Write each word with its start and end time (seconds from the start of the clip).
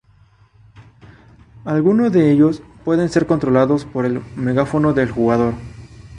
Alguno 1.63 2.09
de 2.09 2.31
ellos 2.31 2.63
pueden 2.83 3.07
ser 3.09 3.27
controlados 3.27 3.85
por 3.85 4.07
el 4.07 4.19
megáfono 4.35 4.93
del 4.93 5.11
jugador. 5.11 5.53